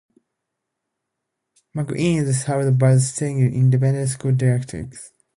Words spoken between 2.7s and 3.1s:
by the